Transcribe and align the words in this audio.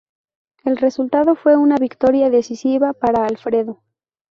El 0.65 0.77
resultado 0.77 1.35
fue 1.35 1.55
una 1.57 1.75
victoria 1.77 2.31
decisiva 2.31 2.93
para 2.93 3.27
Alfredo. 3.27 3.83